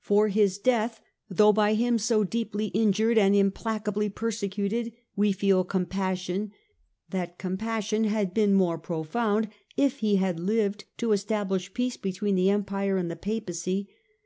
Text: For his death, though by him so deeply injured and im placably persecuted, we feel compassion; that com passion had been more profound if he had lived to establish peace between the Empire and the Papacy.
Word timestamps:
For 0.00 0.28
his 0.28 0.56
death, 0.56 1.02
though 1.28 1.52
by 1.52 1.74
him 1.74 1.98
so 1.98 2.24
deeply 2.24 2.68
injured 2.68 3.18
and 3.18 3.36
im 3.36 3.50
placably 3.52 4.08
persecuted, 4.08 4.94
we 5.14 5.30
feel 5.30 5.62
compassion; 5.62 6.52
that 7.10 7.38
com 7.38 7.58
passion 7.58 8.04
had 8.04 8.32
been 8.32 8.54
more 8.54 8.78
profound 8.78 9.50
if 9.76 9.98
he 9.98 10.16
had 10.16 10.40
lived 10.40 10.86
to 10.96 11.12
establish 11.12 11.74
peace 11.74 11.98
between 11.98 12.34
the 12.34 12.48
Empire 12.48 12.96
and 12.96 13.10
the 13.10 13.14
Papacy. 13.16 13.90